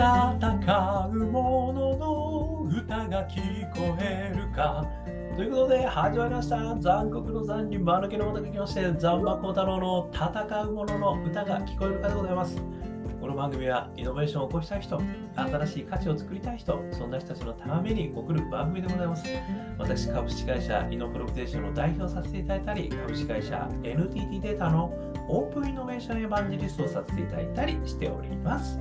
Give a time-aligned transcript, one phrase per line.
[0.00, 4.88] 戦う者の歌が聞こえるか
[5.36, 12.56] ということで始まりました残酷の残に間抜けのもとが来まして残馬幸太郎の戦う者の歌が聞こえるかでございます
[13.20, 14.98] この番組はイノベーションを起こしたい人、
[15.36, 19.24] 新しい価値を作りたい人、そんな人たちのために送る番組でございます。
[19.76, 24.86] 私、株式会社イノプロビテーションの代表させていただいたり、株式会社 NTT データの
[25.28, 28.80] オープンイノベーションエヴァンジリストをさせていただいたりしております。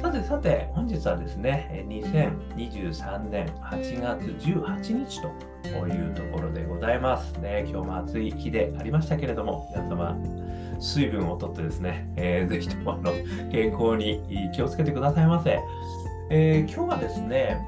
[0.00, 7.64] さてさて、本日はですね、2023年8月18日というところでございますね。
[7.68, 10.16] 今日も暑い日でありましたけれども、皆様、
[10.78, 13.12] 水分をとってですね、えー、ぜひともあの
[13.50, 15.58] 健康に気をつけてくださいませ。
[16.30, 17.60] えー、今日はですね、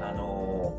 [0.00, 0.72] あの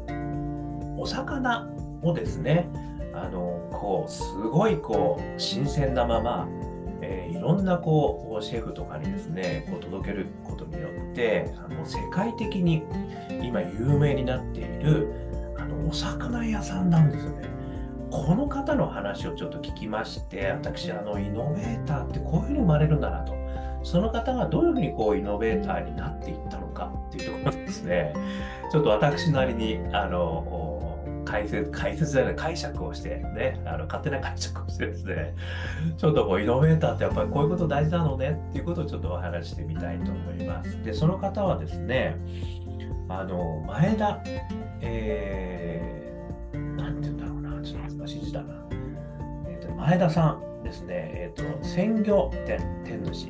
[0.97, 1.67] お魚
[2.01, 2.69] をですね、
[3.13, 6.47] あのこうすごいこう新鮮なまま、
[7.47, 12.83] ろんなこうシェフとかにですねこう届けることによってあの世界的に
[13.41, 15.13] 今有名になっている
[15.57, 17.47] あのお魚屋さんなんですよね。
[18.09, 23.35] この方の話をちょっと聞きまして、私、あの、イノベーターってこういうふうに生まれるんだなと。
[23.83, 28.13] その方がどういうふうにこう、イノベーターになっていったのかっていうところですね、
[28.71, 30.43] ちょっと私なりに、あの、
[31.27, 35.35] 解説、解説じゃない、解釈をしてね、あの勝手な解釈をしてですね、
[35.97, 40.81] ちょっとこう、イノベーターってやっぱりこういうこと大事なのねっていうことをちょっとお話してみたいと思います。
[40.83, 42.15] で、その方はですね、
[43.09, 44.21] あの、前田、
[44.81, 48.53] えー、なんて言うんだろうな、ちょっと難しい字だな。
[49.47, 53.27] えーと、前田さんですね、えーと、鮮魚店店主。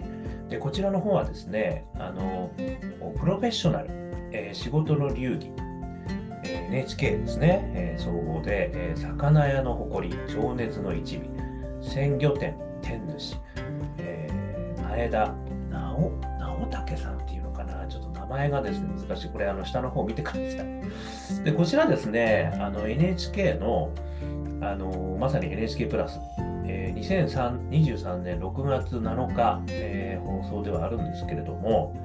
[0.50, 2.52] で、こちらの方はですね、あの
[3.20, 3.90] プロフェッショナル、
[4.32, 5.52] えー、仕事の流儀、
[6.48, 13.36] NHK ですね、えー、総合で、えー、魚屋の誇り、情熱の一尾、鮮魚店店主、
[13.98, 15.34] えー、前田
[15.70, 19.30] 直直武さんっていうのかな、ちょっと名前がですね、難しい。
[19.30, 21.44] これ、あの下の方見てください。
[21.44, 23.92] で、こちらですね、あの NHK の、
[24.62, 26.20] あのまさに NHK プラス、
[26.66, 31.96] えー、2023年6月7日、えー、放送ではあるんですけれども、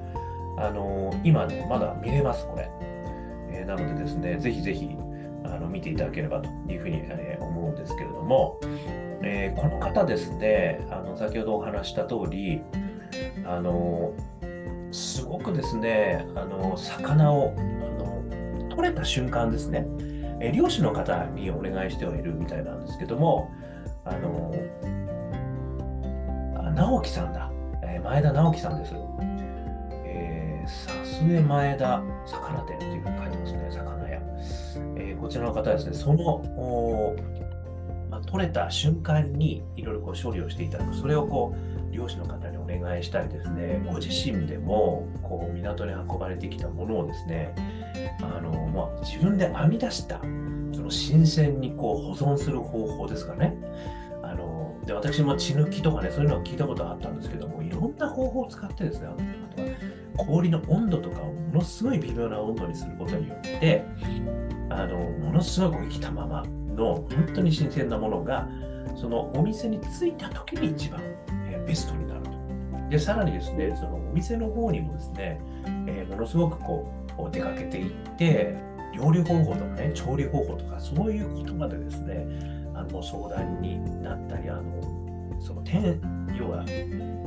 [0.57, 2.69] あの今ね、まだ見れます、これ。
[3.63, 4.95] え、なのでですね、ぜひぜひ
[5.45, 8.59] あの見ていただければというふうに、えー、思うんですけれども、
[9.23, 12.61] えー、この方ですね、あの先ほどお話した通り、
[13.45, 14.13] あの
[14.91, 19.87] すごくですね、あの魚をあの取れた瞬間ですね、
[20.39, 23.49] え漁師の方にお願いしてはいるみたいなんですけども、
[24.05, 24.53] あの、
[26.57, 27.51] あ直樹さんだ、
[27.83, 28.93] え、前田直樹さんです。
[31.13, 34.21] えー、さすえ前田魚店っていうふうに書いてますね、魚屋。
[34.97, 37.15] えー、こちらの方はですね、その、
[38.09, 47.53] まあ、取れた瞬間にいろいろこう処理をしていただく、それをこう、漁師の方にお願いしたりですね、ご自身でもこう港に運ばれてきたものをですね、
[48.21, 50.19] あのまあ、自分で編み出した
[50.73, 53.55] その新鮮にこう保存する方法ですかね。
[54.23, 59.09] あので私も血抜きとかねそういうのは聞いたことあったんですけどもいろんな方法を使ってですね
[60.17, 63.85] 氷の温度とかをものすごい微妙な温度にすることによって
[64.69, 66.43] あのものすごく生きたまま
[66.75, 68.47] の本当に新鮮なものが
[68.95, 71.01] そのお店に着いた時に一番、
[71.49, 72.31] えベストになると。
[72.89, 75.39] でさらにですねそのお店の方にもですね、
[75.87, 78.55] えー、ものすごくこう出かけていって
[78.93, 82.27] 料理方法とかね調理方法とかそういうことまでですね
[82.75, 85.99] あの相談になったりあのその店
[86.37, 86.63] 要は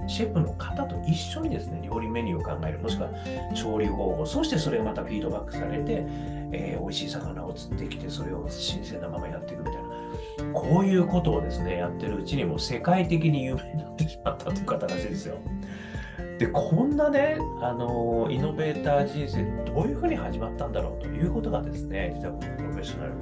[0.07, 2.79] シェフの方と一緒にですね料理メニューを考える。
[2.79, 3.11] もしくは
[3.55, 4.27] 調理方法。
[4.27, 6.05] そしてそれがまたフィードバックされて、
[6.53, 9.83] えー、美味しい魚を釣ってきてそれを新鮮なままやっていくみたいな。
[10.53, 15.37] こういうことをですねやってるうちにもう世界的に有名になってしまったという方らしいですよ。
[16.39, 23.13] でこんなねあのイノベーター人生どういうふうに始まったんだろうということがですね実はこのプロフェッショナル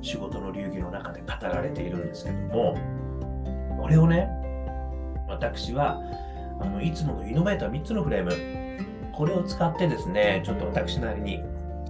[0.00, 2.76] 仕事の流儀の中で語られているんですけども
[3.80, 4.28] これをね
[5.32, 6.00] 私は
[6.60, 11.38] あのいつものイノベーター3つのフレームこれを使ってですねちょっと私なりに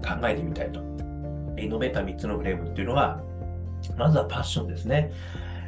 [0.02, 0.80] 考えてみたいと
[1.58, 3.20] イノベーター3つのフレームっていうのは
[3.96, 5.12] まずはパッションですね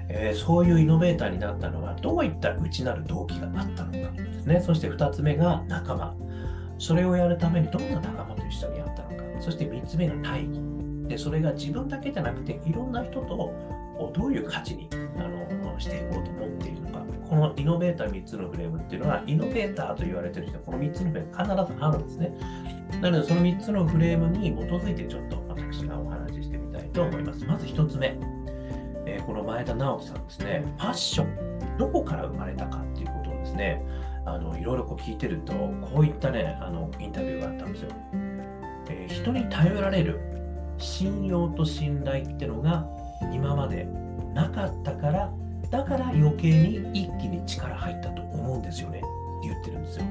[0.09, 4.61] えー、そういうイノベーターになったのはどういった内なる動機があったのかですね。
[4.61, 6.15] そして2つ目が仲間。
[6.79, 9.41] それをやるためにどんな仲間と一緒にやったのか。
[9.41, 10.61] そして3つ目が大義。
[11.09, 13.53] で、それが自分だけじゃなくていろんな人と
[14.15, 17.05] どういう価値にあのしていこうと思っているのか。
[17.29, 22.33] このイノベーター3つのフレームっていうのは、イノベーターと言われてる人はこの3つのフレーム必ずあるんですね。
[23.01, 27.45] なので、その3つのフレームに基づいてちょっと私がお話ししてみたいと思います。
[27.45, 28.17] まず1つ目。
[29.07, 33.83] えー、この前田直樹さんですね、ファッション、どこから生まれたかっていうことをですね、
[34.25, 37.91] あのいろいろこう聞いてると、こういったね、あのインタビューがあったんですよ。
[38.89, 40.21] えー、人に頼られる
[40.79, 42.87] 信用と信頼ってのが
[43.33, 43.87] 今まで
[44.35, 45.33] なかったから、
[45.75, 49.01] だから余計に一気に力入ったと思うんですよねっ
[49.43, 50.05] て言ってるんですよ。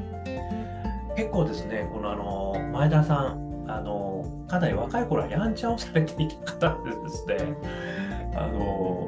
[1.16, 7.38] 結構ですね、このあの前田さん、あのかなり若い頃はやんちゃをされていた方でですね、
[8.36, 9.08] あの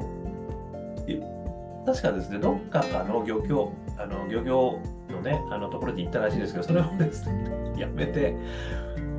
[1.84, 4.80] 確かですね、どっかかの漁協、あの漁業
[5.10, 8.34] のね、あのところに行ったらしいですけど、それをですね、 やめて、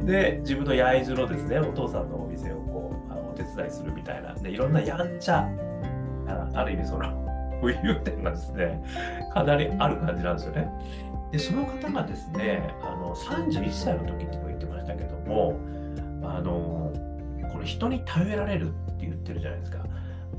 [0.05, 5.47] で、自分の焼津のですね、お父さんのお店をこう、あのお手伝いするみたいな、で、いろんなやんちゃ、
[6.27, 7.26] あある意味その、
[7.61, 8.83] 浮遊点がですね、
[9.33, 10.69] かなりある感じなんですよね。
[11.31, 15.59] で、その方がですね、あの31歳の時っても言ってましたけども、
[16.23, 16.91] あの、
[17.51, 19.79] この人に頼られるって言ってるじゃないですか。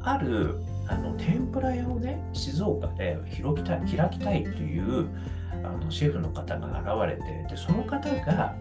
[0.00, 5.08] あるあの天ぷら屋をね、静岡で開きたい開きたいという
[5.64, 8.54] あのシェフの方が現れて、でその方が、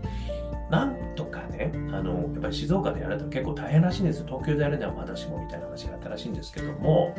[0.69, 4.25] なんとかね、あのやっぱり静岡でやると結構大変らしいんですよ。
[4.27, 7.15] 東京でやるのはまだしもみたいな話があったらしいんですけども、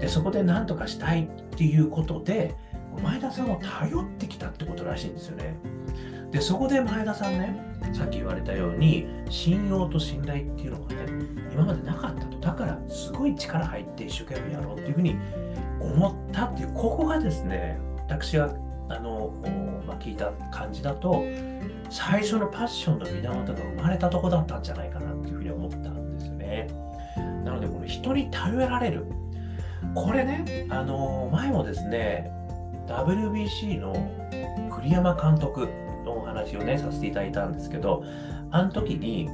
[0.00, 2.54] でそこでなんとかしたいっていうことで、
[3.02, 5.56] 前田さんを頼ってきたってことらしいんですよね。
[6.30, 7.60] で、そこで前田さんね、
[7.92, 11.06] さっき言われたように、信用と信頼っていうのがね、
[11.52, 12.38] 今までなかったと。
[12.38, 15.16] だから、すごい力入って一生懸命やろうっていうふうに
[15.80, 18.54] 思ったっていう、ここがですね、私は、
[18.88, 19.32] あの、
[19.86, 21.24] まあ、聞いた感じだと、
[21.90, 26.68] 最初のパッションの源が生まれたとこだったんじゃないかなっていうふうに思ったんですよね。
[27.44, 29.06] なので、この人に頼られる。
[29.94, 32.30] これね、あの、前もですね、
[32.86, 33.94] WBC の
[34.70, 35.68] 栗山監督
[36.04, 38.04] のお話をね、させていただいたんですけど、
[38.50, 39.28] あの時に、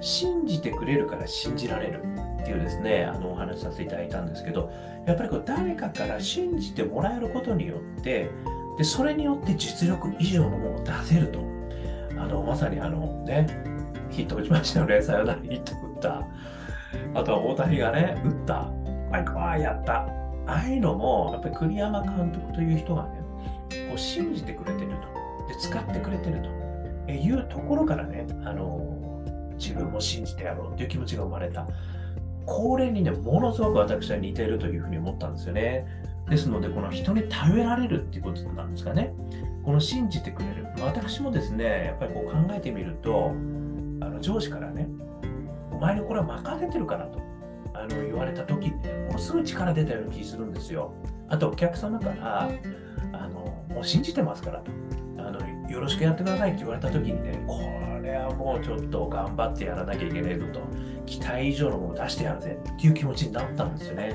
[0.00, 2.02] 信じてくれるから信じられる
[2.40, 4.70] っていうですね、あのお話させていただいたんですけど、
[5.06, 8.30] やっぱりこう誰かから信じてもらえることによって、
[8.76, 11.40] でそれによって実力以上のものを出せると。
[12.18, 13.46] あのまさにあのね、
[14.10, 16.22] ヒット打ちましたよね、さよならヒット打った。
[17.14, 18.70] あとは大谷がね、打った。
[19.10, 20.06] マイクワーやった。
[20.46, 23.20] ああいうのも、やっぱり栗山監督という人がね、
[23.88, 24.96] こう信じてくれてると。
[25.48, 26.42] で、使ってくれてる
[27.06, 29.22] というところからね、あの
[29.58, 31.66] 自分も信じてやろうという気持ちが生まれた。
[32.46, 35.86] これにね、ものすごく私は似ているというふうに思ったんですよね。
[36.28, 39.14] ですので、この人に頼られるっていうことなんですかね。
[39.64, 40.66] この信じてくれる。
[40.80, 43.32] 私もですね、やっぱりこう考えてみると、
[44.00, 44.88] あの上司からね、
[45.72, 47.26] お前にこれは任せてるからと。
[47.78, 50.92] あの言われた時ってものすごい力出たような気するんですよ。
[51.28, 52.50] あとお客様から
[53.12, 54.70] あのもう信じてますからと
[55.18, 57.60] あのよろしくやってくださいって言われた時にねこ
[58.02, 60.60] れはもうちょっと頑張ってやらなきゃいけないぞと
[61.04, 64.14] 期待以上のものを出してやるぜっていう気持ちになったんですよね。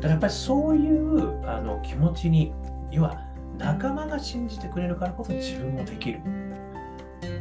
[0.00, 2.52] だからやっぱりそういうあの気持ちに
[2.90, 3.20] 要は
[3.58, 6.20] 仲間が信じてくれるからこそ自分もできる。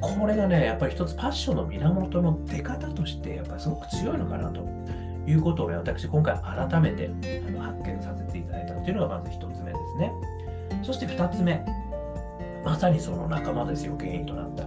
[0.01, 4.61] これがね、やっぱり一つパッションの源の出方として、やっぱりすごく強いのかなと
[5.25, 7.09] いうことをね、私、今回改めて
[7.47, 10.11] あの発見させていただいたというのがまず1つ目ですね。
[10.83, 11.65] そして2つ目、
[12.65, 14.65] まさにその仲間ですよ、原因となった。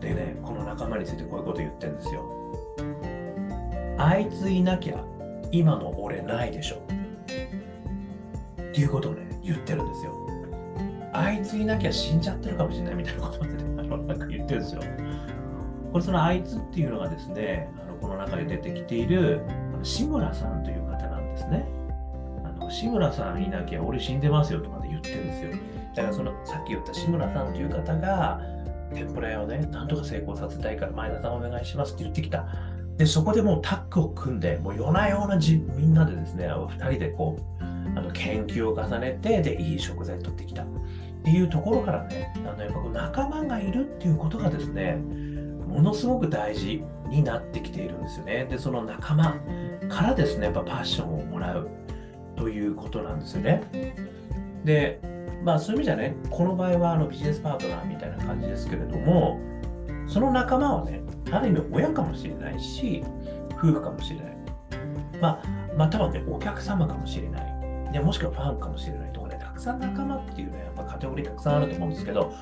[0.00, 2.22] でね、この仲間についてこういうこと言ってるんですよ。
[3.98, 5.02] あいついなきゃ
[5.52, 6.82] 今の俺ないでしょ。
[8.76, 10.12] っていうことをね、言ってるんですよ。
[11.14, 14.82] あいついなきゃ死んじゃってるかもしれないみたいなことで、ね、あのなんか言ってるんですよ。
[15.92, 19.40] これそのあいつっていうのがですね、あのこの中で出てきている
[19.82, 21.66] 志村さんという方なんですね。
[22.44, 25.50] あの志村さんいなきゃ俺死んでますよとかで言ってるんですよ。
[25.94, 28.42] だからそのさっき言った志村さんという方が
[28.92, 32.44] 天ぷら屋をね、なんとか成功させたいから前田さんお願いしますって言ってきた。
[32.98, 40.62] で、そこでもうタッグを組んで、もう夜な夜なじみんなでですね、2人でこう、あの研究を重ねて、で、いい食材を取ってきた。
[40.62, 40.66] っ
[41.24, 44.96] ていうところからね、あのやっぱこう仲間がいるっていうことがですね、
[45.66, 48.46] ものすごく大事になってきているんですよね。
[48.48, 49.36] で、その仲間
[49.88, 51.68] からですね、やっぱパッションをもらう
[52.36, 53.62] ということなんですよね。
[54.64, 55.00] で、
[55.44, 59.40] まあそういう意味じゃね、この場合はあのビジネスパートナーみたいな感じですけれども、
[60.06, 61.02] その仲間はね、
[61.32, 63.02] ある意味親かもしれないし、
[63.54, 64.36] 夫婦かもしれない。
[65.20, 65.42] まあ、
[65.76, 67.55] またはね、お客様かもしれない。
[67.92, 72.32] でもしくはファンかもしれないとかね、たくさん仲間っていうね、やっぱカテゴリーたくさんあると思うんですけど、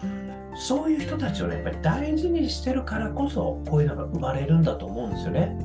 [0.57, 5.57] そういう人たちをね、やっぱり大事にしてるからこそ、こういうのが生まれるんだと思うんですよね。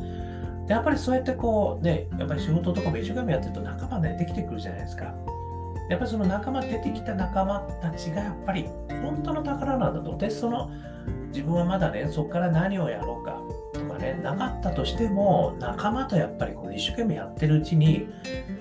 [0.68, 5.16] でやっぱりそうやってこうね、やっぱり仕事とかも一生懸命やってると仲間ね、できてくるじゃないですか。
[5.90, 8.68] やっぱりその仲間、出てきた仲間たちがやっぱり
[9.02, 10.16] 本当の宝なんだと。
[10.18, 10.70] で、その
[11.30, 13.42] 自分はまだね、そこから何をやろうか
[13.74, 18.08] とかね、なかったとしても、仲間とやっぱりこう一生懸命やってるうちに、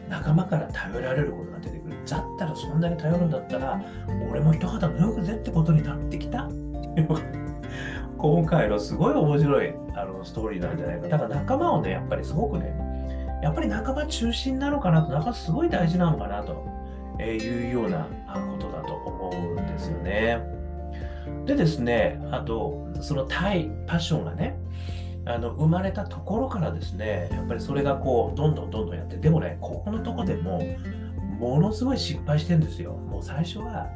[0.09, 1.97] 仲間から頼られることが出てくる。
[2.07, 3.81] だったらそんなに頼るんだったら、
[4.31, 6.55] 俺も一肌脱ぐぜってことになってきたって
[7.00, 7.21] いうのが、
[8.17, 11.09] 今回のすごい面白いあのストーリーなんじゃないか。
[11.09, 12.75] だから仲間をね、やっぱりすごくね、
[13.43, 16.67] やっぱり仲間中心なのかなと、仲間すごい大事なのかなと
[17.23, 20.59] いうようなことだと思うんですよね。
[21.45, 24.59] でですね、あと、その対パッションがね、
[25.29, 30.63] あの生まれたところからですね、やっぱりそれがこう、どんどんどんどんやって、でもね、ここのとこでも、
[31.39, 32.93] ものすごい失敗してるんですよ。
[32.93, 33.87] もう最初は、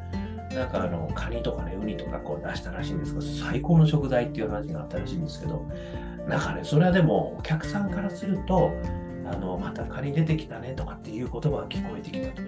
[0.53, 5.65] なんかあの、カニとかね、ウニとかこう出したらしいんですけど、最高の食材っていう話があったらしいんですけど、
[6.27, 8.71] なんかね、それはでも、お客さんからすると、
[9.25, 12.43] あの、またカニ出てきたねとかっていう言葉が聞こえてきたと。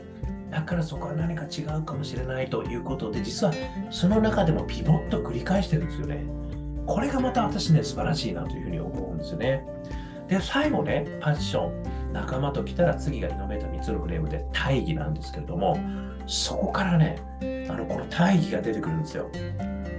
[0.51, 3.54] だからそこは何か違うかもしれないということで、実は
[3.89, 6.24] その中でもピボット繰り返してるんですよね。
[6.86, 9.65] これがまた私ね、素晴らしいなというふうに思うんですよね。
[10.27, 15.77] で、最後ね、パッション、仲間と来たら次がイノベーター3つのフレームで大義なんですけれども、
[16.27, 17.18] そこからね、
[17.70, 19.30] あのこの大義が出てくるんですよ。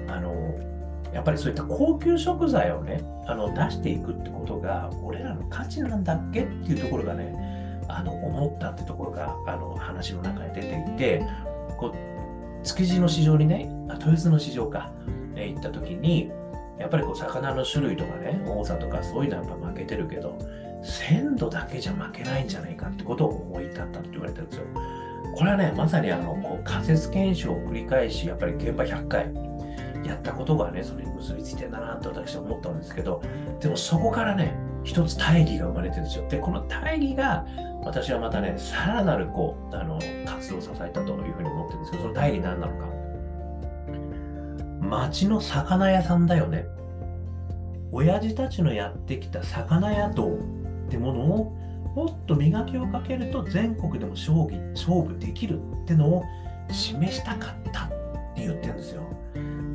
[0.08, 0.34] あの
[1.12, 7.34] やっぱりそういった高級食材をね、あの出していくってことが、俺らの価値なんだっけっていうところがね、
[7.88, 11.22] あの思ったってところがあの話の中で出ていて、
[11.78, 14.92] こう築地の市場にね、豊洲の市場か、
[15.36, 16.30] え行った時に、
[16.78, 20.38] やっぱりこう魚の種類とかね、多さとかそういうのはやっぱ負けてるけど、
[20.82, 24.66] 鮮度だけじゃ負けないんじゃないかってことを思い立ったって言われてるんですよ。
[25.34, 29.34] これはね、まさにあのこう仮説検証を繰り返し、やっぱり現場100回
[30.04, 33.22] やったことがね、それに結びついてんだなと私は思ったんですけど、
[33.60, 36.28] でもそこからね、一つ大義が生まれてるんですよ。
[36.28, 37.44] で、この大義が
[37.84, 42.95] 私はまたね、さらなるこう、あの、活動を支えたというふうに思ってるんですけど、その大義何なのか。
[44.88, 46.66] 町の魚屋さんだよね。
[47.92, 50.38] 親父たちのやってきた魚屋道
[50.86, 51.56] ってものを
[51.94, 56.24] もっと磨きをかけると全国でも勝負勝負できるってのを
[56.70, 57.88] 示したかったっ
[58.34, 59.02] て言ってるんですよ。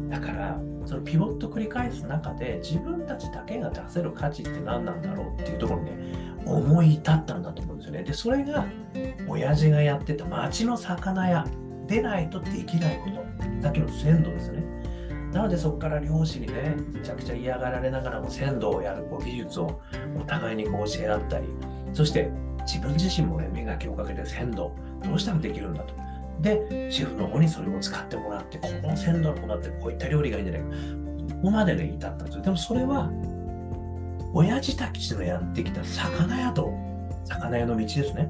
[0.09, 5.91] だからそのピボット繰り返す中で自分たちだけが出せる価値って何なんだろうっていうところにね
[6.45, 8.03] 思い至ったんだと思うんですよね。
[8.03, 8.65] でそれが
[9.27, 11.47] 親父がやってた町の魚屋
[11.87, 14.63] でないとできないことさっきの鮮度ですね。
[15.31, 19.79] なのでそこから漁師にね、めちゃくちゃ嫌がられながらも鮮度をやるこう技術を
[20.19, 21.47] お互いにこう教え合ったり、
[21.93, 22.29] そして
[22.65, 25.93] 自分自身もね、磨きをかけて鮮度、どうしたらできるんだと。
[26.41, 30.77] で、シェフの方にそれを使ってもらって、この鮮度のものってこういった料理がいいんじゃないか。
[31.35, 32.43] ここまでね、至ったんですよ。
[32.43, 33.09] でもそれは、
[34.33, 36.71] 親父たちのやってきた魚屋と、
[37.25, 38.29] 魚屋の道ですね。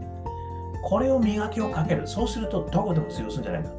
[0.84, 2.08] これを磨きをかける。
[2.08, 3.70] そうすると、どこでも通用するんじゃないか。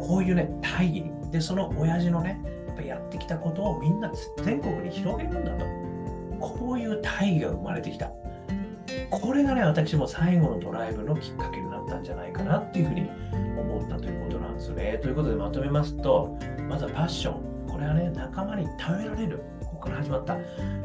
[0.00, 1.10] こういうね、大義。
[1.30, 2.40] で、その親父のね、
[3.06, 4.10] ってきたことをみんな
[4.42, 5.64] 全国に広げるんだと。
[6.38, 8.10] こういう大義が生まれてきた。
[9.10, 13.08] これがね、私も最後のドライブのきっかけになったんじゃないかなっていうふうに
[13.58, 14.98] 思ったということなんですね。
[15.02, 16.36] ということでまとめますと、
[16.68, 17.66] まずはパッション。
[17.68, 19.40] これはね、仲間に頼られる。
[19.60, 20.36] ここから始まった。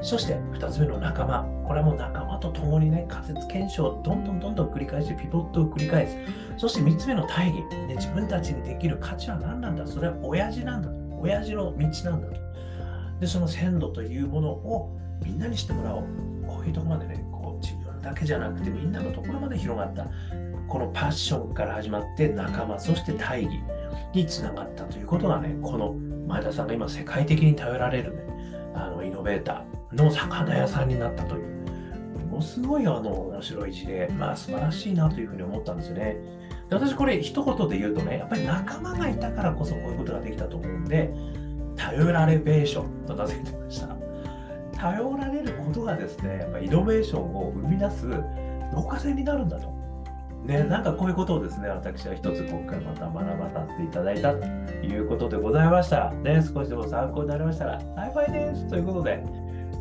[0.01, 1.43] そして2つ目の仲間。
[1.65, 6.17] これはもう仲間と共にね、仮説検証をどんどんどんどん繰り返して、ピボットを繰り返す。
[6.57, 7.63] そして3つ目の大義。
[7.87, 11.00] ね、自分たちにできる価値は何なんだそれは親父なんだ。
[11.21, 12.41] 親父の道なんだと。
[13.19, 16.03] で、その鮮度というものをみんなにしてもらおう。
[16.47, 20.07] こういうとこまでね、こう自分だけじゃなくてみんなのところまで広がった。
[20.67, 23.59] このパッションから始まって仲間、そして大義
[24.13, 25.93] につながったということがね、この
[26.27, 28.23] 前田さんが今世界的に頼られるね、
[28.73, 36.17] あのイノベーターの魚屋さんになったという、ものすごいあの面白い事例、まあ素晴らしいなというふうに思ったんですよね。
[36.71, 41.13] で私これ一言で言うとね、やっぱり仲間がいたからこそこういうことができたと思うんで、
[41.75, 43.97] 頼られベーションと名付けてました。
[44.77, 49.69] 頼られることがですね、やっぱイノベーションを生み出す導火線になるんだと。
[50.45, 54.45] ね、なんかこういうことをですね、私は一つ今回また学ばさせていただいたと
[54.81, 56.09] いうことでございました。
[56.23, 59.21] ね、少しでも参考になりましたら、幸いですということで、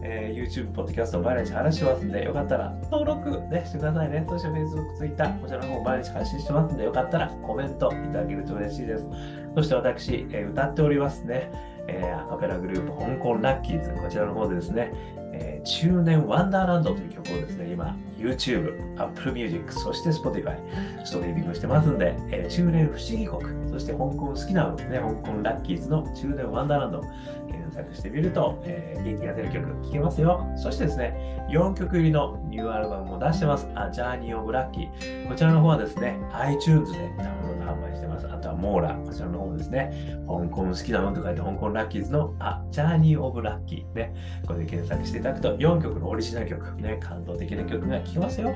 [0.02, 4.24] えー、YouTube、ポッドキャスト毎日話しますんで、よかったら登録、ね、してくださいね。
[4.28, 9.06] そして Facebook、Twitter、こちらの方毎日発信してますんで、よかったらコメントいただけると嬉しいです。
[9.54, 11.50] そして私、えー、歌っておりますね。
[11.86, 14.92] えー、アカペラグループ、香港ラッキーズ、こちらの方でですね、
[15.40, 20.56] えー、中年ワンダーランドという曲をですね、今、YouTube、Apple Music、そして Spotify、
[21.04, 27.00] ストリーミングしてますんで、えー、中年不思議国、そして香港好きなのね、香港ラッキーズの中年ワンダーランド、
[27.48, 30.46] 検索してみると、えー、元気が出る曲聴けますよ。
[30.56, 33.66] そしてですね、4曲入りのニューアルバムも出してます。
[33.74, 35.28] A Journey of Lucky。
[35.28, 38.26] こちらの方はですね、iTunes でダウンロード販売してます。
[38.26, 41.12] あとはモーラ、こちらの方ですね、香港好きなの？
[41.12, 43.86] と書いて香港ラッキーズの A Journey of Lucky。
[43.94, 44.14] ね、
[44.46, 48.54] これで検索していただくと4曲のオリジナル曲、ね、感動的な曲が聴けますよ。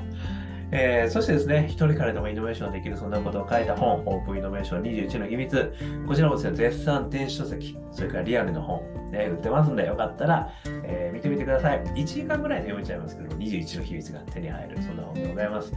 [0.71, 5.73] えー、そしてですね、一人からでもイノベーションできるそんなことを書いた本、オープンイノベーション21の秘密。
[6.07, 8.81] こちらもですね、絶賛電子書籍、それからリアルの本、
[9.11, 10.49] ね、売ってますんで、よかったら、
[10.83, 11.83] えー、見てみてください。
[11.83, 15.71] 1時間ぐらいで読めちゃいますけど、21の秘密が手に入る、そんな本でございます。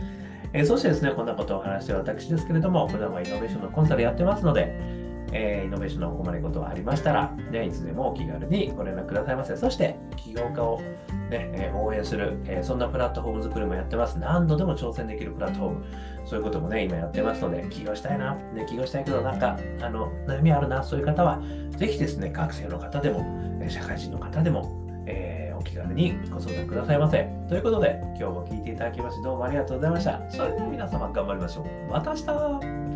[0.53, 4.75] えー、そしてですね、こんなことを話している私ですけれども、普段はイノベーションのコンサルやってますので、
[5.33, 9.57] えー、イノベーションのお困りごとがありましたら、ね、いつでもお気軽にご連絡くださいませ。
[9.57, 10.81] そして、起業家を、
[11.31, 14.19] ねえ、応援する、え、そんなプラットフォーム作りもやってます。
[14.19, 15.85] 何度でも挑戦できるプラットフォーム。
[16.25, 21.43] そういうこともね、今やってますので、起業したいな、ね、起業したいけど、なんか、あの、悩みあるな、そういう方は、
[21.77, 23.25] ぜひですね、学生の方でも、
[23.69, 24.88] 社会人の方でも、
[25.69, 27.31] 気軽にご相談くださいませ。
[27.49, 30.21] ということで、今日も聞いていただきまして、どうもありがとうございました。
[30.31, 31.91] それでは皆様頑張りましょう。
[31.91, 32.88] また明日